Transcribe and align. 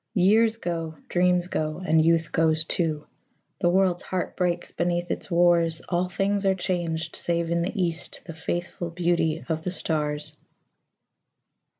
Years 0.15 0.57
go, 0.57 0.95
dreams 1.09 1.45
go, 1.45 1.77
and 1.85 2.03
youth 2.03 2.31
goes 2.31 2.65
too, 2.65 3.05
The 3.59 3.69
world's 3.69 4.01
heart 4.01 4.35
breaks 4.35 4.71
beneath 4.71 5.11
its 5.11 5.29
wars, 5.29 5.79
All 5.89 6.09
things 6.09 6.43
are 6.43 6.55
changed, 6.55 7.15
save 7.15 7.51
in 7.51 7.61
the 7.61 7.79
east 7.79 8.23
The 8.25 8.33
faithful 8.33 8.89
beauty 8.89 9.45
of 9.47 9.61
the 9.63 9.69
stars. 9.69 10.35